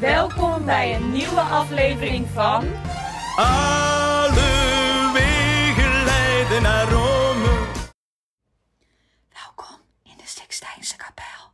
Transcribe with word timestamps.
Welkom 0.00 0.64
bij 0.64 0.94
een 0.94 1.12
nieuwe 1.12 1.40
aflevering 1.40 2.28
van. 2.28 2.64
Alle 3.36 5.10
wegen 5.12 6.04
leiden 6.04 6.62
naar 6.62 6.88
Rome. 6.88 7.66
Welkom 9.32 9.80
in 10.02 10.16
de 10.16 10.26
Sixtijnse 10.26 10.96
kapel. 10.96 11.52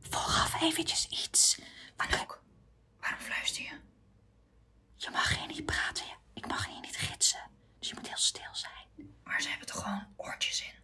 Vooraf 0.00 0.62
eventjes 0.62 1.08
iets. 1.08 1.60
Maar 1.96 2.26
Waarom 3.00 3.20
fluister 3.20 3.62
je? 3.62 3.70
je 4.96 5.10
mag 5.12 5.38
hier 5.38 5.46
niet 5.46 5.66
praten. 5.66 6.06
Ik 6.34 6.46
mag 6.46 6.66
hier 6.66 6.80
niet 6.80 6.96
gidsen. 6.96 7.40
Dus 7.78 7.88
je 7.88 7.94
moet 7.94 8.06
heel 8.06 8.16
stil 8.16 8.50
zijn. 8.52 9.14
Maar 9.24 9.40
ze 9.42 9.48
hebben 9.48 9.66
toch 9.66 9.82
gewoon 9.82 10.06
oortjes 10.16 10.62
in? 10.62 10.74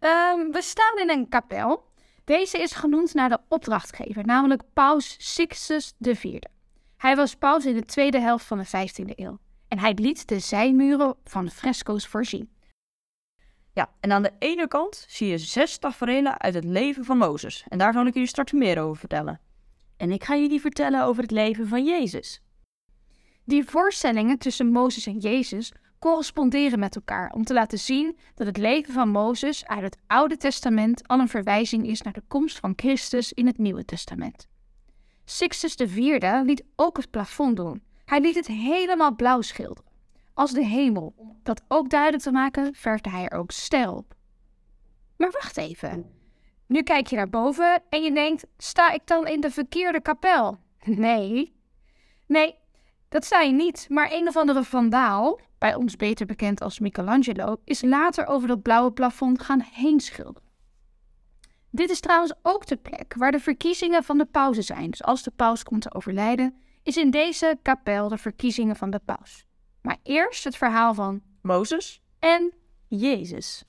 Ehm, 0.00 0.50
we 0.50 0.62
staan 0.62 0.98
in 0.98 1.10
een 1.10 1.28
kapel. 1.28 1.89
Deze 2.30 2.58
is 2.58 2.72
genoemd 2.72 3.14
naar 3.14 3.28
de 3.28 3.38
opdrachtgever, 3.48 4.26
namelijk 4.26 4.62
Paus 4.72 5.16
Sixtus 5.18 5.92
IV. 6.00 6.38
Hij 6.96 7.16
was 7.16 7.34
paus 7.34 7.66
in 7.66 7.74
de 7.74 7.84
tweede 7.84 8.20
helft 8.20 8.44
van 8.44 8.58
de 8.58 8.66
15e 8.66 9.14
eeuw. 9.14 9.38
En 9.68 9.78
hij 9.78 9.94
liet 9.94 10.28
de 10.28 10.38
zijmuren 10.38 11.16
van 11.24 11.50
fresco's 11.50 12.06
voorzien. 12.06 12.50
Ja, 13.72 13.92
en 14.00 14.12
aan 14.12 14.22
de 14.22 14.32
ene 14.38 14.68
kant 14.68 15.04
zie 15.08 15.28
je 15.28 15.38
zes 15.38 15.78
tafereelen 15.78 16.40
uit 16.40 16.54
het 16.54 16.64
leven 16.64 17.04
van 17.04 17.18
Mozes. 17.18 17.64
En 17.68 17.78
daar 17.78 17.92
zal 17.92 18.06
ik 18.06 18.12
jullie 18.12 18.28
straks 18.28 18.52
meer 18.52 18.80
over 18.80 18.96
vertellen. 18.96 19.40
En 19.96 20.10
ik 20.10 20.24
ga 20.24 20.36
jullie 20.36 20.60
vertellen 20.60 21.04
over 21.04 21.22
het 21.22 21.32
leven 21.32 21.68
van 21.68 21.84
Jezus. 21.84 22.42
Die 23.44 23.64
voorstellingen 23.64 24.38
tussen 24.38 24.66
Mozes 24.66 25.06
en 25.06 25.18
Jezus 25.18 25.72
corresponderen 26.00 26.78
met 26.78 26.94
elkaar 26.94 27.30
om 27.30 27.44
te 27.44 27.52
laten 27.52 27.78
zien 27.78 28.16
dat 28.34 28.46
het 28.46 28.56
leven 28.56 28.94
van 28.94 29.08
Mozes 29.08 29.66
uit 29.66 29.82
het 29.82 29.98
Oude 30.06 30.36
Testament 30.36 31.08
al 31.08 31.18
een 31.18 31.28
verwijzing 31.28 31.86
is 31.86 32.02
naar 32.02 32.12
de 32.12 32.22
komst 32.28 32.58
van 32.58 32.72
Christus 32.76 33.32
in 33.32 33.46
het 33.46 33.58
Nieuwe 33.58 33.84
Testament. 33.84 34.48
Sixtus 35.24 35.74
IV 35.76 36.22
liet 36.44 36.64
ook 36.76 36.96
het 36.96 37.10
plafond 37.10 37.56
doen. 37.56 37.82
Hij 38.04 38.20
liet 38.20 38.34
het 38.34 38.46
helemaal 38.46 39.14
blauw 39.14 39.40
schilderen, 39.40 39.90
als 40.34 40.52
de 40.52 40.64
hemel. 40.64 41.14
Dat 41.42 41.62
ook 41.68 41.90
duidelijk 41.90 42.22
te 42.22 42.32
maken, 42.32 42.74
verfde 42.74 43.10
hij 43.10 43.28
er 43.28 43.38
ook 43.38 43.50
sterren 43.50 43.96
op. 43.96 44.14
Maar 45.16 45.30
wacht 45.30 45.56
even. 45.56 46.10
Nu 46.66 46.82
kijk 46.82 47.06
je 47.06 47.16
naar 47.16 47.30
boven 47.30 47.82
en 47.90 48.02
je 48.02 48.12
denkt: 48.12 48.46
sta 48.56 48.90
ik 48.90 49.06
dan 49.06 49.26
in 49.26 49.40
de 49.40 49.50
verkeerde 49.50 50.00
kapel? 50.00 50.58
Nee. 50.84 51.58
Nee, 52.26 52.54
dat 53.08 53.24
sta 53.24 53.40
je 53.40 53.52
niet, 53.52 53.86
maar 53.88 54.12
een 54.12 54.28
of 54.28 54.36
andere 54.36 54.64
vandaal, 54.64 55.40
bij 55.60 55.74
ons 55.74 55.96
beter 55.96 56.26
bekend 56.26 56.62
als 56.62 56.78
Michelangelo, 56.78 57.56
is 57.64 57.82
later 57.82 58.26
over 58.26 58.48
dat 58.48 58.62
blauwe 58.62 58.92
plafond 58.92 59.42
gaan 59.42 59.60
heen 59.72 60.00
schilderen. 60.00 60.48
Dit 61.70 61.90
is 61.90 62.00
trouwens 62.00 62.32
ook 62.42 62.66
de 62.66 62.76
plek 62.76 63.14
waar 63.16 63.32
de 63.32 63.40
verkiezingen 63.40 64.04
van 64.04 64.18
de 64.18 64.24
pauze 64.24 64.62
zijn. 64.62 64.90
Dus 64.90 65.02
als 65.02 65.22
de 65.22 65.30
paus 65.30 65.62
komt 65.62 65.82
te 65.82 65.94
overlijden, 65.94 66.56
is 66.82 66.96
in 66.96 67.10
deze 67.10 67.58
kapel 67.62 68.08
de 68.08 68.18
verkiezingen 68.18 68.76
van 68.76 68.90
de 68.90 69.00
paus. 69.04 69.44
Maar 69.82 69.96
eerst 70.02 70.44
het 70.44 70.56
verhaal 70.56 70.94
van 70.94 71.22
Mozes 71.42 72.00
en 72.18 72.52
Jezus. 72.88 73.64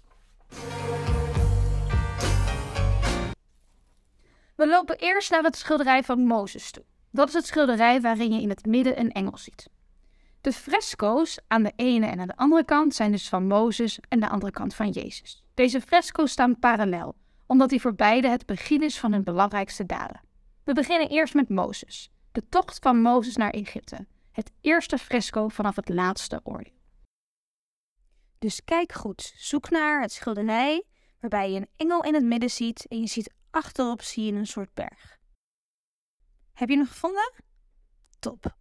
we 4.56 4.68
lopen 4.68 4.98
eerst 4.98 5.32
naar 5.32 5.44
het 5.44 5.56
schilderij 5.56 6.04
van 6.04 6.26
Mozes 6.26 6.72
toe. 6.72 6.84
Dat 7.12 7.28
is 7.28 7.34
het 7.34 7.46
schilderij 7.46 8.02
waarin 8.02 8.34
je 8.34 8.42
in 8.42 8.50
het 8.50 8.66
midden 8.66 9.00
een 9.00 9.12
engel 9.12 9.38
ziet. 9.38 9.70
De 10.42 10.52
fresco's 10.52 11.40
aan 11.48 11.64
de 11.64 11.74
ene 11.76 12.06
en 12.06 12.20
aan 12.20 12.28
de 12.28 12.36
andere 12.36 12.66
kant 12.66 12.96
zijn 12.96 13.12
dus 13.12 13.30
van 13.30 13.48
Mozes 13.48 14.00
en 14.10 14.20
de 14.20 14.30
andere 14.30 14.52
kant 14.52 14.76
van 14.76 14.90
Jezus. 14.90 15.44
Deze 15.54 15.82
fresco's 15.82 16.32
staan 16.32 16.60
parallel, 16.60 17.16
omdat 17.46 17.70
die 17.70 17.82
voor 17.82 17.96
beide 17.96 18.28
het 18.28 18.46
begin 18.46 18.84
is 18.84 19.00
van 19.00 19.12
hun 19.12 19.24
belangrijkste 19.24 19.86
daden. 19.86 20.22
We 20.64 20.74
beginnen 20.74 21.10
eerst 21.10 21.34
met 21.34 21.50
Mozes, 21.50 22.12
de 22.32 22.48
tocht 22.50 22.80
van 22.80 23.02
Mozes 23.02 23.36
naar 23.36 23.50
Egypte, 23.52 24.08
het 24.32 24.52
eerste 24.62 24.98
fresco 24.98 25.48
vanaf 25.48 25.76
het 25.76 25.90
laatste 25.90 26.40
oordeel. 26.44 26.80
Dus 28.40 28.64
kijk 28.64 28.92
goed, 28.92 29.34
zoek 29.36 29.70
naar 29.70 30.02
het 30.02 30.12
schilderij 30.12 30.84
waarbij 31.20 31.52
je 31.52 31.58
een 31.58 31.70
engel 31.76 32.04
in 32.04 32.14
het 32.14 32.24
midden 32.24 32.50
ziet 32.50 32.86
en 32.88 33.00
je 33.00 33.08
ziet 33.08 33.34
achterop 33.50 34.02
zie 34.02 34.26
je 34.26 34.32
een 34.32 34.48
soort 34.48 34.74
berg. 34.74 35.20
Heb 36.54 36.70
je 36.70 36.76
hem 36.76 36.88
gevonden? 36.88 37.34
Top. 38.20 38.60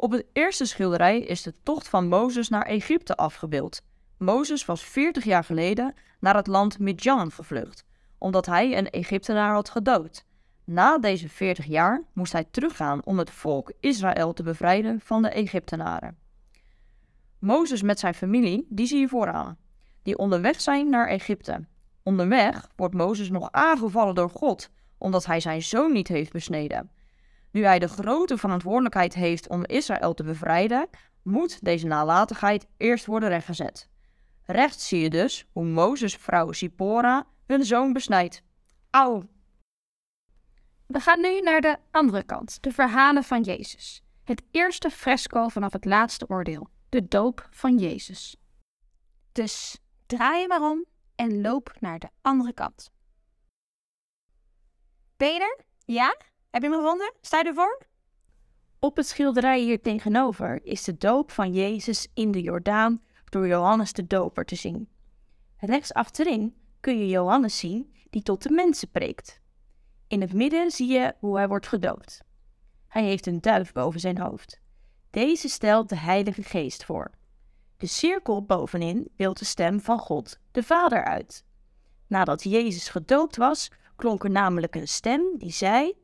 Op 0.00 0.10
het 0.10 0.24
eerste 0.32 0.64
schilderij 0.64 1.20
is 1.20 1.42
de 1.42 1.54
tocht 1.62 1.88
van 1.88 2.08
Mozes 2.08 2.48
naar 2.48 2.66
Egypte 2.66 3.16
afgebeeld. 3.16 3.82
Mozes 4.18 4.64
was 4.64 4.84
40 4.84 5.24
jaar 5.24 5.44
geleden 5.44 5.94
naar 6.20 6.36
het 6.36 6.46
land 6.46 6.78
Midjan 6.78 7.30
gevlucht, 7.30 7.84
omdat 8.18 8.46
hij 8.46 8.78
een 8.78 8.90
Egyptenaar 8.90 9.52
had 9.52 9.68
gedood. 9.68 10.24
Na 10.64 10.98
deze 10.98 11.28
40 11.28 11.64
jaar 11.64 12.02
moest 12.12 12.32
hij 12.32 12.44
teruggaan 12.50 13.04
om 13.04 13.18
het 13.18 13.30
volk 13.30 13.72
Israël 13.80 14.32
te 14.32 14.42
bevrijden 14.42 15.00
van 15.00 15.22
de 15.22 15.28
Egyptenaren. 15.28 16.16
Mozes 17.38 17.82
met 17.82 17.98
zijn 17.98 18.14
familie, 18.14 18.66
die 18.68 18.86
zie 18.86 19.00
je 19.00 19.08
vooraan, 19.08 19.56
die 20.02 20.18
onderweg 20.18 20.60
zijn 20.60 20.90
naar 20.90 21.08
Egypte. 21.08 21.66
Onderweg 22.02 22.68
wordt 22.76 22.94
Mozes 22.94 23.30
nog 23.30 23.52
aangevallen 23.52 24.14
door 24.14 24.30
God, 24.30 24.70
omdat 24.98 25.26
hij 25.26 25.40
zijn 25.40 25.62
zoon 25.62 25.92
niet 25.92 26.08
heeft 26.08 26.32
besneden. 26.32 26.90
Nu 27.50 27.64
hij 27.64 27.78
de 27.78 27.88
grote 27.88 28.38
verantwoordelijkheid 28.38 29.14
heeft 29.14 29.48
om 29.48 29.64
Israël 29.64 30.14
te 30.14 30.22
bevrijden, 30.22 30.88
moet 31.22 31.64
deze 31.64 31.86
nalatigheid 31.86 32.66
eerst 32.76 33.06
worden 33.06 33.28
rechtgezet. 33.28 33.88
Rechts 34.44 34.88
zie 34.88 35.00
je 35.00 35.10
dus 35.10 35.46
hoe 35.52 35.64
Mozes' 35.64 36.16
vrouw 36.16 36.52
Sipora 36.52 37.26
hun 37.46 37.64
zoon 37.64 37.92
besnijdt. 37.92 38.42
Auw! 38.90 39.28
We 40.86 41.00
gaan 41.00 41.20
nu 41.20 41.40
naar 41.40 41.60
de 41.60 41.76
andere 41.90 42.22
kant, 42.22 42.62
de 42.62 42.72
verhalen 42.72 43.24
van 43.24 43.42
Jezus. 43.42 44.02
Het 44.24 44.42
eerste 44.50 44.90
fresco 44.90 45.48
vanaf 45.48 45.72
het 45.72 45.84
laatste 45.84 46.28
oordeel, 46.28 46.68
de 46.88 47.08
doop 47.08 47.48
van 47.50 47.78
Jezus. 47.78 48.36
Dus 49.32 49.78
draai 50.06 50.40
je 50.40 50.48
maar 50.48 50.62
om 50.70 50.84
en 51.14 51.40
loop 51.40 51.72
naar 51.80 51.98
de 51.98 52.08
andere 52.22 52.52
kant. 52.52 52.92
Ben 55.16 55.32
je 55.32 55.40
er? 55.40 55.64
Ja? 55.84 56.16
Heb 56.50 56.62
je 56.62 56.68
hem 56.68 56.78
gevonden? 56.78 57.12
Sta 57.20 57.38
je 57.38 57.44
ervoor? 57.44 57.86
Op 58.78 58.96
het 58.96 59.06
schilderij 59.06 59.60
hier 59.60 59.80
tegenover 59.80 60.64
is 60.64 60.84
de 60.84 60.96
doop 60.96 61.30
van 61.30 61.52
Jezus 61.52 62.08
in 62.14 62.30
de 62.30 62.42
Jordaan 62.42 63.02
door 63.24 63.46
Johannes 63.46 63.92
de 63.92 64.06
Doper 64.06 64.44
te 64.44 64.54
zien. 64.54 64.88
Rechts 65.56 65.92
achterin 65.92 66.54
kun 66.80 66.98
je 66.98 67.08
Johannes 67.08 67.58
zien 67.58 67.94
die 68.10 68.22
tot 68.22 68.42
de 68.42 68.50
mensen 68.50 68.90
preekt. 68.90 69.40
In 70.08 70.20
het 70.20 70.32
midden 70.32 70.70
zie 70.70 70.88
je 70.88 71.14
hoe 71.18 71.36
hij 71.36 71.48
wordt 71.48 71.66
gedoopt. 71.66 72.22
Hij 72.88 73.04
heeft 73.04 73.26
een 73.26 73.40
duif 73.40 73.72
boven 73.72 74.00
zijn 74.00 74.18
hoofd. 74.18 74.60
Deze 75.10 75.48
stelt 75.48 75.88
de 75.88 75.96
Heilige 75.96 76.42
Geest 76.42 76.84
voor. 76.84 77.10
De 77.76 77.86
cirkel 77.86 78.44
bovenin 78.44 79.08
beeldt 79.16 79.38
de 79.38 79.44
stem 79.44 79.80
van 79.80 79.98
God, 79.98 80.38
de 80.50 80.62
Vader, 80.62 81.04
uit. 81.04 81.44
Nadat 82.06 82.42
Jezus 82.42 82.88
gedoopt 82.88 83.36
was, 83.36 83.70
klonk 83.96 84.24
er 84.24 84.30
namelijk 84.30 84.74
een 84.74 84.88
stem 84.88 85.22
die 85.38 85.52
zei: 85.52 85.94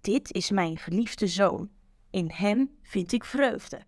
Dit 0.00 0.32
is 0.32 0.50
mijn 0.50 0.76
geliefde 0.76 1.26
zoon. 1.26 1.70
In 2.10 2.30
hem 2.30 2.78
vind 2.82 3.12
ik 3.12 3.24
vreugde. 3.24 3.80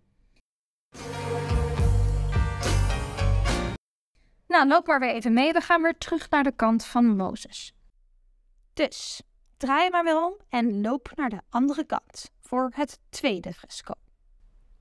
Nou, 4.47 4.67
loop 4.67 4.87
maar 4.87 4.99
weer 4.99 5.13
even 5.13 5.33
mee. 5.33 5.53
We 5.53 5.61
gaan 5.61 5.81
weer 5.81 5.97
terug 5.97 6.29
naar 6.29 6.43
de 6.43 6.55
kant 6.55 6.85
van 6.85 7.15
Mozes. 7.15 7.73
Dus, 8.73 9.21
draai 9.57 9.89
maar 9.89 10.03
weer 10.03 10.25
om 10.25 10.37
en 10.49 10.81
loop 10.81 11.11
naar 11.15 11.29
de 11.29 11.41
andere 11.49 11.85
kant 11.85 12.31
voor 12.39 12.71
het 12.75 12.99
tweede 13.09 13.53
fresco. 13.53 13.93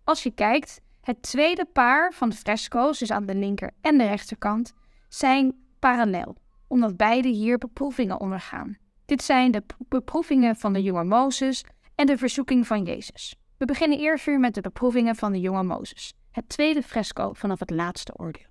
Als 0.05 0.23
je 0.23 0.31
kijkt, 0.31 0.81
het 1.01 1.23
tweede 1.23 1.65
paar 1.65 2.13
van 2.13 2.29
de 2.29 2.37
fresco's, 2.37 2.99
dus 2.99 3.11
aan 3.11 3.27
de 3.27 3.35
linker 3.35 3.71
en 3.81 3.99
de 3.99 4.07
rechterkant, 4.07 4.75
zijn 5.09 5.67
parallel, 5.79 6.37
omdat 6.67 6.97
beide 6.97 7.29
hier 7.29 7.59
beproevingen 7.59 8.21
ondergaan. 8.21 8.79
Dit 9.11 9.23
zijn 9.23 9.51
de 9.51 9.63
beproevingen 9.89 10.57
van 10.57 10.73
de 10.73 10.83
jonge 10.83 11.05
Mozes 11.05 11.65
en 11.95 12.07
de 12.07 12.19
verzoeking 12.19 12.67
van 12.67 12.85
Jezus. 12.85 13.37
We 13.57 13.65
beginnen 13.65 13.99
eerst 13.99 14.25
weer 14.25 14.41
met 14.41 14.55
de 14.55 14.61
beproevingen 14.61 15.17
van 15.17 15.33
de 15.33 15.41
jonge 15.41 15.63
Mozes, 15.63 16.15
het 16.31 16.49
tweede 16.49 16.83
fresco 16.83 17.33
vanaf 17.33 17.59
het 17.59 17.71
laatste 17.71 18.13
oordeel. 18.17 18.47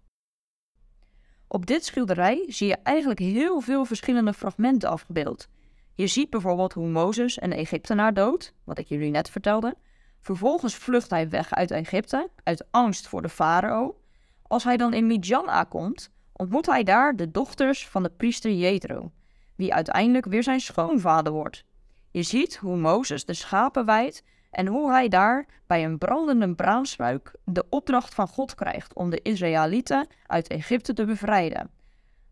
Op 1.47 1.65
dit 1.65 1.85
schilderij 1.85 2.43
zie 2.47 2.67
je 2.67 2.77
eigenlijk 2.83 3.19
heel 3.19 3.59
veel 3.61 3.85
verschillende 3.85 4.33
fragmenten 4.33 4.89
afgebeeld. 4.89 5.47
Je 5.95 6.07
ziet 6.07 6.29
bijvoorbeeld 6.29 6.73
hoe 6.73 6.87
Mozes 6.87 7.41
een 7.41 7.53
Egyptenaar 7.53 8.13
doodt, 8.13 8.53
wat 8.63 8.77
ik 8.77 8.87
jullie 8.87 9.11
net 9.11 9.29
vertelde. 9.29 9.75
Vervolgens 10.21 10.75
vlucht 10.75 11.09
hij 11.09 11.29
weg 11.29 11.53
uit 11.53 11.71
Egypte, 11.71 12.29
uit 12.43 12.67
angst 12.71 13.07
voor 13.07 13.21
de 13.21 13.29
farao. 13.29 13.99
Als 14.47 14.63
hij 14.63 14.77
dan 14.77 14.93
in 14.93 15.07
Midjan 15.07 15.49
aankomt, 15.49 16.11
ontmoet 16.33 16.65
hij 16.65 16.83
daar 16.83 17.15
de 17.15 17.31
dochters 17.31 17.87
van 17.87 18.03
de 18.03 18.09
priester 18.09 18.51
Jethro, 18.51 19.11
wie 19.59 19.73
uiteindelijk 19.73 20.25
weer 20.25 20.43
zijn 20.43 20.59
schoonvader 20.59 21.33
wordt. 21.33 21.63
Je 22.11 22.23
ziet 22.23 22.55
hoe 22.55 22.77
Mozes 22.77 23.25
de 23.25 23.33
schapen 23.33 23.85
wijdt 23.85 24.23
en 24.51 24.67
hoe 24.67 24.91
hij 24.91 25.07
daar 25.07 25.45
bij 25.67 25.85
een 25.85 25.97
brandende 25.97 26.55
braamstruik 26.55 27.35
de 27.45 27.65
opdracht 27.69 28.13
van 28.13 28.27
God 28.27 28.55
krijgt 28.55 28.93
om 28.93 29.09
de 29.09 29.21
Israëlieten 29.21 30.07
uit 30.25 30.47
Egypte 30.47 30.93
te 30.93 31.05
bevrijden. 31.05 31.69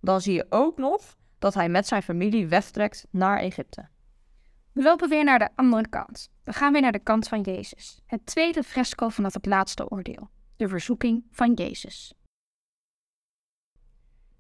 Dan 0.02 0.22
zie 0.22 0.34
je 0.34 0.46
ook 0.50 0.78
nog 0.78 1.02
dat 1.40 1.54
hij 1.54 1.70
met 1.70 1.88
zijn 1.88 2.04
familie 2.04 2.48
wegtrekt 2.48 3.06
naar 3.10 3.40
Egypte. 3.40 3.88
We 4.72 4.82
lopen 4.82 5.10
weer 5.10 5.24
naar 5.24 5.40
de 5.40 5.50
andere 5.56 5.88
kant. 5.90 6.30
We 6.44 6.54
gaan 6.54 6.72
weer 6.72 6.82
naar 6.82 6.92
de 6.92 7.00
kant 7.00 7.28
van 7.28 7.42
Jezus. 7.42 8.02
Het 8.06 8.26
tweede 8.26 8.64
fresco 8.64 9.10
vanaf 9.10 9.34
het 9.34 9.46
laatste 9.46 9.90
oordeel. 9.90 10.30
De 10.56 10.68
verzoeking 10.68 11.24
van 11.32 11.54
Jezus. 11.54 12.14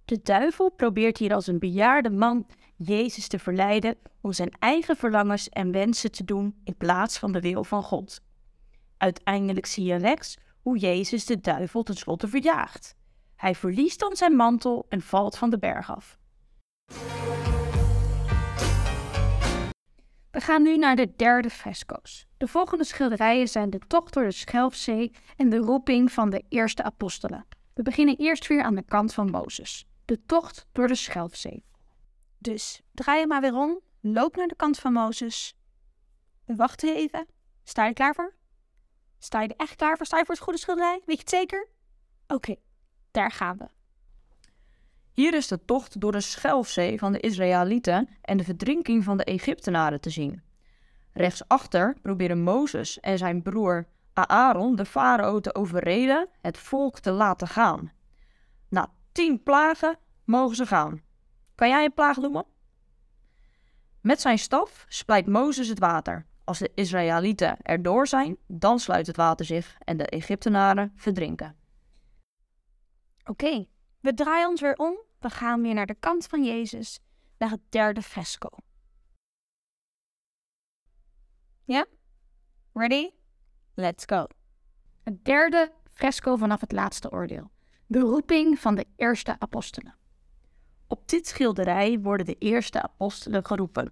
De 0.08 0.20
duivel 0.24 0.70
probeert 0.70 1.18
hier 1.18 1.34
als 1.34 1.48
een 1.48 1.60
bejaarde 1.60 2.10
man 2.10 2.48
Jezus 2.76 3.28
te 3.28 3.40
verleiden 3.40 3.96
om 4.22 4.34
zijn 4.34 4.52
eigen 4.60 4.96
verlangens 4.96 5.50
en 5.50 5.72
wensen 5.72 6.12
te 6.12 6.24
doen 6.24 6.56
in 6.64 6.76
plaats 6.78 7.18
van 7.18 7.32
de 7.32 7.42
wil 7.42 7.64
van 7.64 7.84
God. 7.84 8.22
Uiteindelijk 8.98 9.66
zie 9.66 9.84
je 9.86 9.96
rechts 9.96 10.38
hoe 10.62 10.78
Jezus 10.78 11.26
de 11.26 11.40
duivel 11.40 11.84
tenslotte 11.84 12.28
verjaagt. 12.28 12.96
Hij 13.36 13.56
verliest 13.56 14.00
dan 14.00 14.16
zijn 14.16 14.36
mantel 14.36 14.86
en 14.90 15.02
valt 15.02 15.38
van 15.38 15.50
de 15.50 15.60
berg 15.60 15.92
af. 15.92 16.18
We 20.32 20.42
gaan 20.42 20.62
nu 20.62 20.78
naar 20.78 20.96
de 20.96 21.14
derde 21.16 21.50
fresco's. 21.50 22.28
De 22.38 22.48
volgende 22.48 22.84
schilderijen 22.84 23.48
zijn 23.48 23.70
de 23.70 23.80
tocht 23.88 24.14
door 24.14 24.24
de 24.24 24.32
Schelfzee 24.32 25.12
en 25.38 25.50
de 25.50 25.58
roeping 25.58 26.12
van 26.12 26.30
de 26.30 26.44
eerste 26.50 26.84
apostelen. 26.84 27.46
We 27.74 27.84
beginnen 27.84 28.18
eerst 28.18 28.48
weer 28.48 28.64
aan 28.64 28.76
de 28.76 28.84
kant 28.84 29.14
van 29.14 29.30
Mozes. 29.30 29.88
De 30.08 30.26
tocht 30.26 30.68
door 30.72 30.88
de 30.88 30.96
Schelfzee. 30.96 31.66
Dus 32.38 32.82
draai 32.94 33.20
je 33.20 33.28
maar 33.28 33.42
weer 33.42 33.56
om, 33.56 33.80
loop 34.02 34.36
naar 34.36 34.48
de 34.48 34.56
kant 34.56 34.80
van 34.80 34.94
Mozes. 34.94 35.58
We 36.46 36.56
wachten 36.56 36.96
even. 36.96 37.28
Sta 37.64 37.84
je 37.84 37.90
er 37.90 37.96
klaar 37.96 38.16
voor? 38.16 38.36
Sta 39.20 39.42
je 39.42 39.48
er 39.48 39.56
echt 39.56 39.76
klaar 39.76 39.98
voor? 39.98 40.06
Sta 40.06 40.18
je 40.18 40.26
voor 40.26 40.34
het 40.34 40.44
goede 40.44 40.60
schilderij? 40.60 41.02
Weet 41.06 41.16
je 41.16 41.22
het 41.22 41.30
zeker? 41.30 41.68
Oké, 42.28 42.56
daar 43.12 43.32
gaan 43.32 43.58
we. 43.58 43.68
Hier 45.12 45.34
is 45.34 45.48
de 45.48 45.66
tocht 45.66 46.00
door 46.02 46.12
de 46.12 46.22
Schelfzee 46.22 47.00
van 47.00 47.12
de 47.12 47.20
Israëlieten 47.20 48.10
en 48.22 48.38
de 48.38 48.44
verdrinking 48.44 49.04
van 49.04 49.18
de 49.18 49.24
Egyptenaren 49.24 50.02
te 50.02 50.10
zien. 50.10 50.42
Rechtsachter 51.14 51.98
proberen 52.02 52.42
Mozes 52.42 53.00
en 53.00 53.18
zijn 53.18 53.42
broer 53.42 53.88
Aaron 54.14 54.76
de 54.76 54.86
farao 54.86 55.40
te 55.40 55.56
overreden 55.56 56.30
het 56.42 56.58
volk 56.58 57.00
te 57.00 57.12
laten 57.12 57.48
gaan. 57.48 57.92
Tien 59.18 59.44
plagen 59.44 60.00
mogen 60.24 60.56
ze 60.56 60.66
gaan. 60.66 61.02
Kan 61.56 61.70
jij 61.70 61.86
een 61.86 61.94
plaag 61.94 62.18
noemen? 62.18 62.46
Met 64.02 64.22
zijn 64.22 64.40
staf 64.40 64.86
splijt 64.88 65.28
Mozes 65.28 65.68
het 65.68 65.80
water. 65.80 66.26
Als 66.44 66.60
de 66.60 66.72
Israëlieten 66.76 67.62
erdoor 67.62 68.08
zijn, 68.08 68.38
dan 68.48 68.80
sluit 68.80 69.08
het 69.08 69.16
water 69.16 69.46
zich 69.46 69.78
en 69.80 69.98
de 69.98 70.06
Egyptenaren 70.06 70.94
verdrinken. 70.96 71.56
Oké, 73.26 73.68
we 74.00 74.14
draaien 74.14 74.50
ons 74.50 74.62
weer 74.62 74.76
om. 74.76 74.98
We 75.20 75.30
gaan 75.30 75.62
weer 75.62 75.74
naar 75.74 75.86
de 75.86 76.00
kant 76.00 76.28
van 76.28 76.44
Jezus, 76.44 77.00
naar 77.38 77.50
het 77.50 77.62
derde 77.70 78.02
fresco. 78.02 78.50
Ja? 81.64 81.86
Ready? 82.74 83.10
Let's 83.74 84.04
go. 84.06 84.28
Het 85.04 85.26
derde 85.26 85.72
fresco 85.84 86.36
vanaf 86.36 86.62
het 86.62 86.72
laatste 86.72 87.12
oordeel. 87.12 87.56
De 87.90 88.00
roeping 88.00 88.60
van 88.60 88.76
de 88.76 88.86
eerste 88.96 89.40
apostelen. 89.40 89.96
Op 90.88 91.10
dit 91.10 91.28
schilderij 91.28 92.00
worden 92.00 92.26
de 92.26 92.36
eerste 92.40 92.82
apostelen 92.82 93.46
geroepen. 93.46 93.90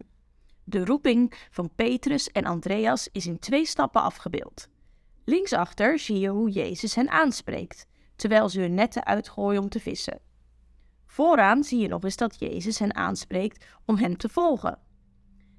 De 0.64 0.86
roeping 0.86 1.48
van 1.52 1.70
Petrus 1.76 2.30
en 2.30 2.46
Andreas 2.46 3.10
is 3.12 3.28
in 3.28 3.40
twee 3.40 3.66
stappen 3.66 4.02
afgebeeld. 4.02 4.68
Linksachter 5.26 6.00
zie 6.00 6.20
je 6.20 6.30
hoe 6.30 6.50
Jezus 6.50 6.96
hen 6.96 7.10
aanspreekt, 7.10 7.86
terwijl 8.16 8.50
ze 8.50 8.60
hun 8.60 8.74
netten 8.74 9.06
uitgooien 9.06 9.62
om 9.62 9.70
te 9.70 9.80
vissen. 9.80 10.20
Vooraan 11.06 11.64
zie 11.64 11.80
je 11.80 11.88
nog 11.88 12.04
eens 12.04 12.16
dat 12.16 12.40
Jezus 12.40 12.80
hen 12.80 12.96
aanspreekt 12.96 13.66
om 13.86 13.98
hem 13.98 14.18
te 14.18 14.30
volgen. 14.30 14.80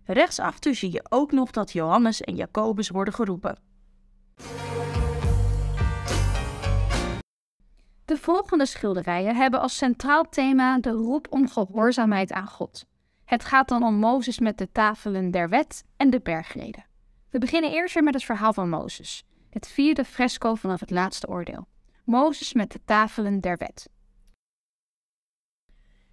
Rechtsachter 0.05 0.75
zie 0.75 0.93
je 0.93 1.07
ook 1.09 1.33
nog 1.33 1.51
dat 1.51 1.73
Johannes 1.73 2.21
en 2.21 2.37
Jacobus 2.37 2.89
worden 2.89 3.15
geroepen. 3.15 3.59
De 8.07 8.17
volgende 8.17 8.67
schilderijen 8.67 9.37
hebben 9.37 9.61
als 9.61 9.77
centraal 9.77 10.29
thema 10.29 10.79
de 10.79 10.91
roep 10.91 11.27
om 11.31 11.49
gehoorzaamheid 11.49 12.33
aan 12.33 12.47
God. 12.47 12.87
Het 13.25 13.45
gaat 13.45 13.69
dan 13.69 13.83
om 13.83 13.95
Mozes 13.95 14.39
met 14.39 14.59
de 14.59 14.73
tafelen 14.73 15.31
der 15.31 15.49
wet 15.49 15.85
en 15.97 16.11
de 16.11 16.21
bergreden. 16.21 16.87
We 17.31 17.39
beginnen 17.39 17.73
eerst 17.73 17.95
weer 17.95 18.03
met 18.03 18.15
het 18.15 18.25
verhaal 18.25 18.53
van 18.53 18.69
Mozes, 18.69 19.25
het 19.51 19.69
vierde 19.69 20.05
fresco 20.05 20.55
vanaf 20.55 20.81
het 20.81 20.91
laatste 20.91 21.29
oordeel. 21.29 21.67
Mozes 22.05 22.53
met 22.53 22.73
de 22.73 22.81
tafelen 22.85 23.41
der 23.41 23.57
wet. 23.57 23.89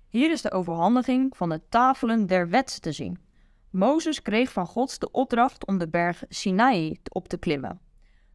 Hier 0.08 0.32
is 0.32 0.42
de 0.42 0.52
overhandiging 0.52 1.38
van 1.38 1.50
de 1.50 1.62
tafelen 1.70 2.28
der 2.28 2.50
wet 2.50 2.82
te 2.82 2.92
zien. 2.92 3.20
Mozes 3.70 4.22
kreeg 4.22 4.52
van 4.52 4.66
God 4.66 5.00
de 5.00 5.12
opdracht 5.12 5.66
om 5.66 5.78
de 5.78 5.90
berg 5.90 6.24
Sinaï 6.30 7.00
op 7.10 7.28
te 7.28 7.38
klimmen. 7.38 7.82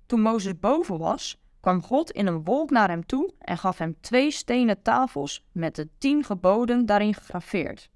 Toen 0.07 0.21
Mozes 0.21 0.59
boven 0.59 0.99
was, 0.99 1.39
kwam 1.61 1.83
God 1.83 2.11
in 2.11 2.27
een 2.27 2.45
wolk 2.45 2.71
naar 2.71 2.89
hem 2.89 3.07
toe 3.07 3.33
en 3.39 3.59
gaf 3.59 3.79
hem 3.79 4.01
twee 4.01 4.31
stenen 4.31 4.83
tafels 4.83 5.47
met 5.53 5.75
de 5.75 5.89
tien 5.99 6.25
geboden 6.25 6.87
daarin 6.87 7.15
gegraveerd. 7.15 7.91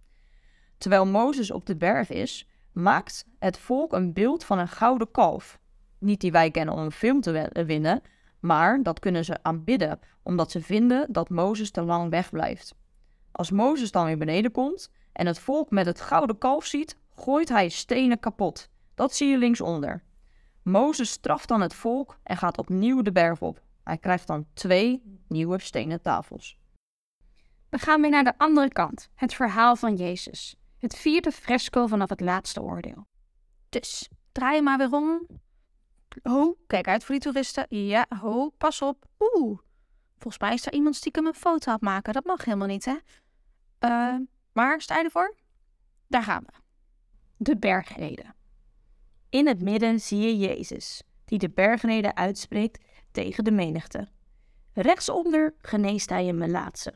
Terwijl 0.78 1.06
Mozes 1.06 1.50
op 1.50 1.66
de 1.66 1.76
berg 1.76 2.10
is, 2.10 2.48
maakt 2.72 3.26
het 3.38 3.58
volk 3.58 3.92
een 3.92 4.12
beeld 4.12 4.44
van 4.44 4.58
een 4.58 4.68
gouden 4.68 5.10
kalf. 5.10 5.58
Niet 5.98 6.20
die 6.20 6.32
wij 6.32 6.50
kennen 6.50 6.74
om 6.74 6.80
een 6.80 6.92
film 6.92 7.20
te 7.20 7.50
winnen, 7.66 8.02
maar 8.40 8.82
dat 8.82 8.98
kunnen 8.98 9.24
ze 9.24 9.42
aanbidden 9.42 10.00
omdat 10.22 10.50
ze 10.50 10.60
vinden 10.60 11.12
dat 11.12 11.28
Mozes 11.28 11.70
te 11.70 11.82
lang 11.82 12.10
wegblijft. 12.10 12.74
Als 13.32 13.50
Mozes 13.50 13.90
dan 13.90 14.04
weer 14.04 14.18
beneden 14.18 14.50
komt 14.50 14.90
en 15.12 15.26
het 15.26 15.38
volk 15.38 15.70
met 15.70 15.86
het 15.86 16.00
gouden 16.00 16.38
kalf 16.38 16.64
ziet, 16.64 16.96
gooit 17.14 17.48
hij 17.48 17.68
stenen 17.68 18.20
kapot. 18.20 18.68
Dat 18.94 19.14
zie 19.14 19.28
je 19.28 19.38
linksonder. 19.38 20.02
Mozes 20.62 21.10
straft 21.10 21.48
dan 21.48 21.60
het 21.60 21.74
volk 21.74 22.18
en 22.22 22.36
gaat 22.36 22.58
opnieuw 22.58 23.02
de 23.02 23.12
berg 23.12 23.40
op. 23.40 23.62
Hij 23.84 23.98
krijgt 23.98 24.26
dan 24.26 24.46
twee 24.54 25.20
nieuwe 25.28 25.60
stenen 25.60 26.02
tafels. 26.02 26.58
We 27.68 27.78
gaan 27.78 28.00
weer 28.00 28.10
naar 28.10 28.24
de 28.24 28.38
andere 28.38 28.68
kant, 28.68 29.08
het 29.14 29.34
verhaal 29.34 29.76
van 29.76 29.96
Jezus. 29.96 30.56
Het 30.78 30.96
vierde 30.96 31.32
fresco 31.32 31.86
vanaf 31.86 32.08
het 32.08 32.20
laatste 32.20 32.62
oordeel. 32.62 33.06
Dus, 33.68 34.08
draai 34.32 34.62
maar 34.62 34.78
weer 34.78 34.92
om. 34.92 35.26
Oh, 36.22 36.58
kijk 36.66 36.88
uit 36.88 37.04
voor 37.04 37.14
die 37.14 37.24
toeristen. 37.24 37.66
Ja, 37.68 38.06
ho, 38.20 38.50
pas 38.50 38.82
op. 38.82 39.04
Oeh, 39.18 39.58
volgens 40.18 40.38
mij 40.38 40.54
is 40.54 40.66
er 40.66 40.72
iemand 40.72 40.96
stiekem 40.96 41.26
een 41.26 41.34
foto 41.34 41.66
aan 41.66 41.74
het 41.74 41.82
maken. 41.82 42.12
Dat 42.12 42.24
mag 42.24 42.44
helemaal 42.44 42.66
niet, 42.66 42.84
hè? 42.84 42.96
Uh, 43.80 44.16
maar 44.52 44.80
sta 44.80 44.98
je 44.98 45.04
ervoor? 45.04 45.36
Daar 46.06 46.22
gaan 46.22 46.42
we. 46.46 46.52
De 47.36 47.56
bergreden. 47.56 48.34
In 49.32 49.46
het 49.46 49.62
midden 49.62 50.00
zie 50.00 50.20
je 50.20 50.38
Jezus, 50.38 51.02
die 51.24 51.38
de 51.38 51.50
bergreden 51.50 52.16
uitspreekt 52.16 52.84
tegen 53.10 53.44
de 53.44 53.50
menigte. 53.50 54.08
Rechtsonder 54.72 55.54
geneest 55.58 56.10
hij 56.10 56.28
een 56.28 56.38
melaatse. 56.38 56.94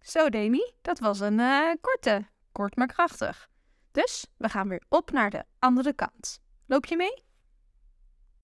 Zo, 0.00 0.28
Demi, 0.28 0.72
dat 0.82 0.98
was 0.98 1.20
een 1.20 1.38
uh, 1.38 1.72
korte, 1.80 2.26
kort 2.52 2.76
maar 2.76 2.86
krachtig. 2.86 3.48
Dus 3.90 4.26
we 4.36 4.48
gaan 4.48 4.68
weer 4.68 4.82
op 4.88 5.10
naar 5.10 5.30
de 5.30 5.44
andere 5.58 5.92
kant. 5.92 6.40
Loop 6.66 6.86
je 6.86 6.96
mee? 6.96 7.24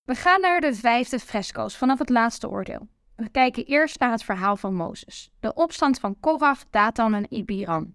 We 0.03 0.15
gaan 0.15 0.41
naar 0.41 0.61
de 0.61 0.73
vijfde 0.73 1.19
fresco's 1.19 1.77
vanaf 1.77 1.99
het 1.99 2.09
laatste 2.09 2.49
oordeel. 2.49 2.87
We 3.15 3.29
kijken 3.29 3.65
eerst 3.65 3.99
naar 3.99 4.11
het 4.11 4.23
verhaal 4.23 4.55
van 4.55 4.75
Mozes, 4.75 5.31
de 5.39 5.53
opstand 5.53 5.99
van 5.99 6.19
Korach, 6.19 6.69
Datan 6.69 7.13
en 7.13 7.33
Ibiram. 7.33 7.91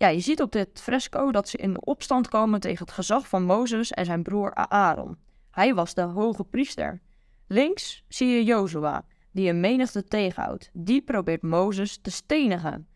Ja, 0.00 0.08
je 0.08 0.20
ziet 0.20 0.42
op 0.42 0.52
dit 0.52 0.80
fresco 0.80 1.32
dat 1.32 1.48
ze 1.48 1.56
in 1.56 1.86
opstand 1.86 2.28
komen 2.28 2.60
tegen 2.60 2.84
het 2.84 2.94
gezag 2.94 3.28
van 3.28 3.42
Mozes 3.42 3.90
en 3.90 4.04
zijn 4.04 4.22
broer 4.22 4.54
Aaron. 4.54 5.16
Hij 5.50 5.74
was 5.74 5.94
de 5.94 6.02
hoge 6.02 6.44
priester. 6.44 7.00
Links 7.46 8.04
zie 8.08 8.28
je 8.28 8.44
Jozua, 8.44 9.04
die 9.32 9.48
een 9.48 9.60
menigte 9.60 10.04
tegenhoudt. 10.04 10.70
Die 10.72 11.02
probeert 11.02 11.42
Mozes 11.42 11.98
te 12.02 12.10
stenigen. 12.10 12.88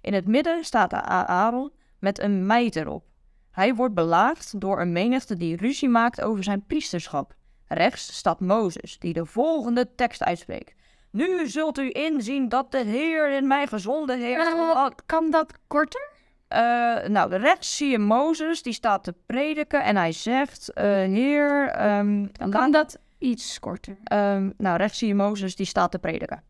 In 0.00 0.14
het 0.14 0.26
midden 0.26 0.64
staat 0.64 0.92
Aaron 0.92 1.72
met 1.98 2.18
een 2.18 2.46
meid 2.46 2.76
erop. 2.76 3.04
Hij 3.50 3.74
wordt 3.74 3.94
belaagd 3.94 4.60
door 4.60 4.80
een 4.80 4.92
menigte 4.92 5.36
die 5.36 5.56
ruzie 5.56 5.88
maakt 5.88 6.20
over 6.20 6.44
zijn 6.44 6.66
priesterschap. 6.66 7.34
Rechts 7.66 8.16
staat 8.16 8.40
Mozes, 8.40 8.98
die 8.98 9.12
de 9.12 9.26
volgende 9.26 9.94
tekst 9.94 10.22
uitspreekt. 10.22 10.74
Nu 11.10 11.48
zult 11.48 11.78
u 11.78 11.90
inzien 11.92 12.48
dat 12.48 12.70
de 12.70 12.84
Heer 12.84 13.32
in 13.32 13.46
mij 13.46 13.66
gezonde 13.66 14.16
heeft. 14.16 14.52
Uh, 14.52 14.86
kan 15.06 15.30
dat 15.30 15.52
korter? 15.66 16.11
Uh, 16.52 17.08
nou, 17.08 17.36
rechts 17.36 17.76
zie 17.76 17.90
je 17.90 17.98
Mozes, 17.98 18.62
die 18.62 18.72
staat 18.72 19.04
te 19.04 19.14
prediken 19.26 19.84
en 19.84 19.96
hij 19.96 20.12
zegt, 20.12 20.70
uh, 20.74 20.84
Heer... 20.84 21.82
Um, 21.98 22.32
kan 22.50 22.70
dat 22.70 22.98
iets 23.18 23.58
korter? 23.58 23.96
Um, 24.12 24.52
nou, 24.56 24.76
rechts 24.76 24.98
zie 24.98 25.08
je 25.08 25.14
Mozes, 25.14 25.56
die 25.56 25.66
staat 25.66 25.90
te 25.90 25.98
prediken. 25.98 26.42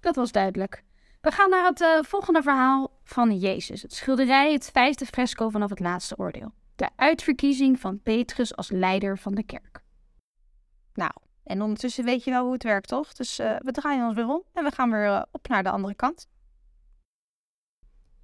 Dat 0.00 0.16
was 0.16 0.32
duidelijk. 0.32 0.84
We 1.20 1.30
gaan 1.30 1.50
naar 1.50 1.64
het 1.64 1.80
uh, 1.80 1.88
volgende 2.00 2.42
verhaal 2.42 3.00
van 3.04 3.38
Jezus. 3.38 3.82
Het 3.82 3.94
schilderij, 3.94 4.52
het 4.52 4.70
vijfde 4.72 5.06
fresco 5.06 5.48
vanaf 5.48 5.70
het 5.70 5.80
laatste 5.80 6.18
oordeel. 6.18 6.52
De 6.76 6.88
uitverkiezing 6.96 7.80
van 7.80 8.00
Petrus 8.02 8.56
als 8.56 8.70
leider 8.70 9.18
van 9.18 9.34
de 9.34 9.42
kerk. 9.42 9.82
Nou, 10.94 11.10
En 11.44 11.62
ondertussen 11.62 12.04
weet 12.04 12.24
je 12.24 12.30
wel 12.30 12.44
hoe 12.44 12.52
het 12.52 12.62
werkt, 12.62 12.88
toch? 12.88 13.12
Dus 13.12 13.38
eh, 13.38 13.56
we 13.58 13.72
draaien 13.72 14.06
ons 14.06 14.14
weer 14.14 14.28
om 14.28 14.42
en 14.52 14.64
we 14.64 14.70
gaan 14.70 14.90
weer 14.90 15.06
eh, 15.06 15.22
op 15.30 15.48
naar 15.48 15.62
de 15.62 15.70
andere 15.70 15.94
kant. 15.94 16.26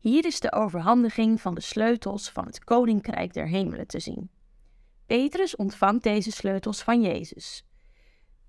Hier 0.01 0.25
is 0.25 0.41
de 0.41 0.53
overhandiging 0.53 1.41
van 1.41 1.55
de 1.55 1.61
sleutels 1.61 2.31
van 2.31 2.47
het 2.47 2.65
Koninkrijk 2.65 3.33
der 3.33 3.49
Hemelen 3.49 3.87
te 3.87 4.01
zien. 4.01 4.31
Petrus 5.07 5.57
ontvangt 5.57 6.03
deze 6.03 6.31
sleutels 6.31 6.83
van 6.83 7.03
Jezus. 7.03 7.65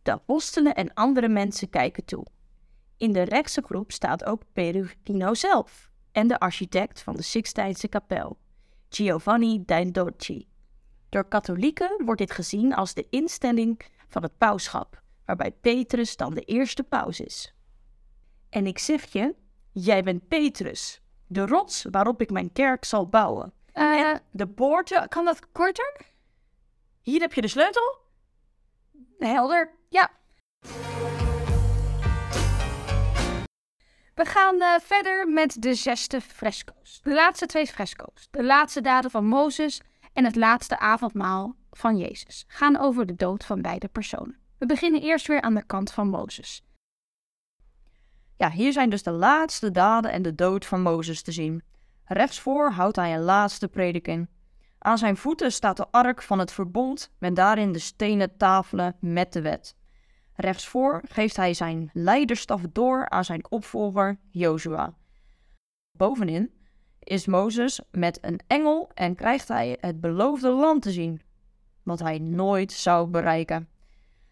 De 0.01 0.11
apostelen 0.11 0.75
en 0.75 0.93
andere 0.93 1.27
mensen 1.27 1.69
kijken 1.69 2.05
toe. 2.05 2.25
In 2.97 3.11
de 3.11 3.21
rechtse 3.21 3.61
groep 3.61 3.91
staat 3.91 4.23
ook 4.23 4.43
Perugino 4.53 5.33
zelf 5.33 5.91
en 6.11 6.27
de 6.27 6.39
architect 6.39 7.01
van 7.01 7.15
de 7.15 7.21
Sixtijnse 7.21 7.87
kapel, 7.87 8.37
Giovanni 8.89 9.63
Dandocci. 9.65 10.47
Door 11.09 11.27
katholieken 11.27 12.01
wordt 12.05 12.19
dit 12.19 12.31
gezien 12.31 12.75
als 12.75 12.93
de 12.93 13.07
instelling 13.09 13.81
van 14.07 14.23
het 14.23 14.37
pauschap, 14.37 15.01
waarbij 15.25 15.51
Petrus 15.51 16.15
dan 16.15 16.33
de 16.33 16.41
eerste 16.41 16.83
paus 16.83 17.19
is. 17.19 17.53
En 18.49 18.67
ik 18.67 18.79
zeg 18.79 19.11
je, 19.11 19.35
jij 19.71 20.03
bent 20.03 20.27
Petrus, 20.27 21.01
de 21.31 21.45
rots 21.45 21.85
waarop 21.91 22.21
ik 22.21 22.29
mijn 22.31 22.51
kerk 22.51 22.85
zal 22.85 23.07
bouwen. 23.07 23.53
Eh, 23.73 24.13
De 24.31 24.47
poorten, 24.47 25.07
kan 25.07 25.25
dat 25.25 25.51
korter? 25.51 26.09
hier 27.01 27.19
heb 27.21 27.33
je 27.33 27.41
de 27.41 27.47
sleutel. 27.47 27.97
Helder, 29.17 29.75
ja. 29.89 30.09
We 34.15 34.25
gaan 34.25 34.61
eh, 34.61 34.79
verder 34.79 35.27
met 35.29 35.61
de 35.61 35.73
zesde 35.73 36.21
fresco's. 36.21 36.99
De 37.03 37.13
laatste 37.13 37.45
twee 37.45 37.67
fresco's. 37.67 38.27
De 38.31 38.43
laatste 38.43 38.81
daden 38.81 39.11
van 39.11 39.25
Mozes 39.25 39.81
en 40.13 40.25
het 40.25 40.35
laatste 40.35 40.79
avondmaal 40.79 41.55
van 41.71 41.97
Jezus. 41.97 42.43
Gaan 42.47 42.77
over 42.79 43.05
de 43.05 43.15
dood 43.15 43.45
van 43.45 43.61
beide 43.61 43.87
personen. 43.87 44.37
We 44.57 44.65
beginnen 44.65 45.01
eerst 45.01 45.27
weer 45.27 45.41
aan 45.41 45.53
de 45.55 45.65
kant 45.65 45.91
van 45.91 46.07
Mozes. 46.07 46.63
Ja, 48.41 48.51
hier 48.51 48.73
zijn 48.73 48.89
dus 48.89 49.03
de 49.03 49.11
laatste 49.11 49.71
daden 49.71 50.11
en 50.11 50.21
de 50.21 50.35
dood 50.35 50.65
van 50.65 50.81
Mozes 50.81 51.21
te 51.21 51.31
zien. 51.31 51.63
Rechtsvoor 52.05 52.71
houdt 52.71 52.95
hij 52.95 53.13
een 53.13 53.21
laatste 53.21 53.67
prediking. 53.67 54.29
Aan 54.77 54.97
zijn 54.97 55.17
voeten 55.17 55.51
staat 55.51 55.77
de 55.77 55.87
ark 55.91 56.21
van 56.21 56.39
het 56.39 56.51
verbond 56.51 57.11
met 57.17 57.35
daarin 57.35 57.71
de 57.71 57.79
stenen 57.79 58.37
tafelen 58.37 58.95
met 58.99 59.33
de 59.33 59.41
wet. 59.41 59.75
Rechtsvoor 60.35 61.01
geeft 61.07 61.35
hij 61.35 61.53
zijn 61.53 61.89
leiderstaf 61.93 62.61
door 62.71 63.09
aan 63.09 63.25
zijn 63.25 63.45
opvolger 63.49 64.19
Jozua. 64.29 64.93
Bovenin 65.91 66.51
is 66.99 67.25
Mozes 67.25 67.81
met 67.91 68.17
een 68.21 68.39
engel 68.47 68.91
en 68.93 69.15
krijgt 69.15 69.47
hij 69.47 69.77
het 69.79 70.01
beloofde 70.01 70.49
land 70.49 70.81
te 70.81 70.91
zien, 70.91 71.21
wat 71.83 71.99
hij 71.99 72.19
nooit 72.19 72.71
zou 72.71 73.07
bereiken. 73.07 73.70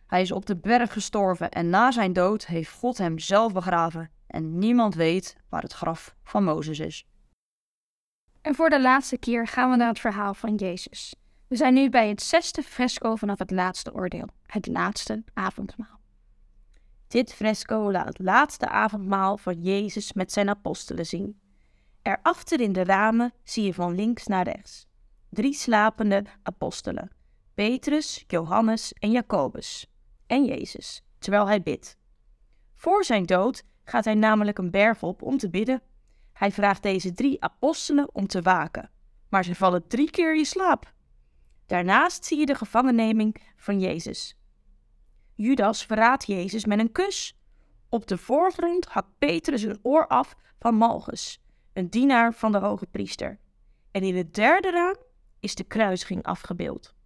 Hij 0.10 0.22
is 0.22 0.32
op 0.32 0.46
de 0.46 0.56
berg 0.56 0.94
gestorven 0.94 1.52
en 1.52 1.70
na 1.70 1.92
zijn 1.92 2.14
dood 2.14 2.46
heeft 2.46 2.72
God 2.72 2.98
hem 2.98 3.20
zelf 3.20 3.54
begraven 3.54 4.12
en 4.28 4.58
niemand 4.58 4.96
weet 4.96 5.36
waar 5.50 5.62
het 5.62 5.74
graf 5.74 6.16
van 6.24 6.44
Mozes 6.44 6.80
is. 6.80 7.06
En 8.42 8.56
voor 8.56 8.70
de 8.70 8.82
laatste 8.82 9.18
keer 9.18 9.48
gaan 9.48 9.70
we 9.70 9.76
naar 9.76 9.88
het 9.88 10.00
verhaal 10.00 10.34
van 10.34 10.56
Jezus. 10.56 11.16
We 11.48 11.56
zijn 11.56 11.74
nu 11.74 11.90
bij 11.90 12.10
het 12.10 12.22
zesde 12.22 12.64
fresco 12.64 13.16
vanaf 13.16 13.40
het 13.40 13.52
laatste 13.52 13.94
oordeel, 13.94 14.28
het 14.46 14.68
laatste 14.68 15.24
avondmaal. 15.34 16.00
Dit 17.08 17.34
fresco 17.34 17.92
laat 17.92 18.08
het 18.08 18.20
laatste 18.20 18.70
avondmaal 18.70 19.38
van 19.38 19.62
Jezus 19.62 20.14
met 20.14 20.32
zijn 20.32 20.50
apostelen 20.50 21.06
zien. 21.06 21.40
Erachter 22.02 22.62
in 22.62 22.74
de 22.74 22.84
ramen 22.84 23.34
zie 23.44 23.64
je 23.64 23.74
van 23.74 23.96
links 23.96 24.28
naar 24.28 24.44
rechts 24.44 24.88
drie 25.30 25.54
slapende 25.54 26.24
apostelen: 26.44 27.12
Petrus, 27.54 28.24
Johannes 28.28 28.94
en 28.94 29.12
Jacobus. 29.12 29.88
En 30.30 30.46
Jezus, 30.46 31.04
terwijl 31.18 31.48
hij 31.48 31.62
bidt. 31.62 31.98
Voor 32.76 33.04
zijn 33.04 33.26
dood 33.26 33.64
gaat 33.84 34.06
hij 34.06 34.14
namelijk 34.14 34.58
een 34.58 34.72
berg 34.72 35.04
op 35.04 35.22
om 35.22 35.38
te 35.38 35.50
bidden. 35.50 35.82
Hij 36.34 36.52
vraagt 36.52 36.84
deze 36.84 37.14
drie 37.14 37.44
apostelen 37.44 38.10
om 38.14 38.28
te 38.28 38.42
waken, 38.42 38.90
maar 39.30 39.44
ze 39.44 39.56
vallen 39.56 39.88
drie 39.88 40.10
keer 40.10 40.36
in 40.36 40.46
slaap. 40.46 40.94
Daarnaast 41.66 42.26
zie 42.26 42.40
je 42.40 42.46
de 42.46 42.56
gevangenneming 42.56 43.42
van 43.56 43.80
Jezus. 43.80 44.38
Judas 45.36 45.86
verraadt 45.86 46.26
Jezus 46.26 46.66
met 46.66 46.80
een 46.80 46.92
kus. 46.92 47.38
Op 47.90 48.08
de 48.08 48.18
voorgrond 48.18 48.86
hakt 48.86 49.18
Petrus 49.18 49.62
een 49.62 49.80
oor 49.82 50.08
af 50.08 50.36
van 50.60 50.76
Malchus, 50.76 51.42
een 51.74 51.90
dienaar 51.90 52.34
van 52.34 52.52
de 52.52 52.58
hoge 52.58 52.86
priester. 52.86 53.40
En 53.92 54.04
in 54.04 54.16
het 54.16 54.34
derde 54.34 54.72
raam 54.72 54.98
is 55.40 55.56
de 55.56 55.64
kruisiging 55.64 56.24
afgebeeld. 56.24 56.98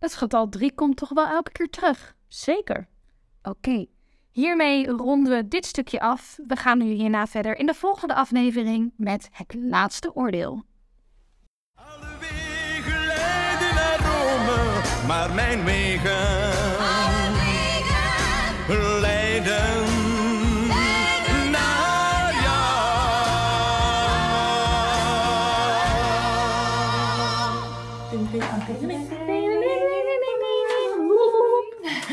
Het 0.00 0.14
getal 0.14 0.48
3 0.48 0.74
komt 0.74 0.96
toch 0.96 1.08
wel 1.08 1.26
elke 1.26 1.52
keer 1.52 1.70
terug? 1.70 2.14
Zeker. 2.28 2.88
Oké, 3.42 3.86
hiermee 4.30 4.86
ronden 4.86 5.36
we 5.36 5.48
dit 5.48 5.66
stukje 5.66 6.00
af. 6.00 6.38
We 6.46 6.56
gaan 6.56 6.78
nu 6.78 6.84
hierna 6.84 7.26
verder 7.26 7.58
in 7.58 7.66
de 7.66 7.74
volgende 7.74 8.14
aflevering 8.14 8.92
met 8.96 9.28
het 9.32 9.54
laatste 9.54 10.14
oordeel. 10.14 10.62
Alle 11.74 12.18
wegen 12.20 13.06
leiden 13.06 13.74
naar 13.74 13.98
Rome, 13.98 15.06
maar 15.06 15.34
mijn 15.34 15.64
wegen 15.64 16.39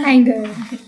kind 0.08 0.30
of 0.30 0.87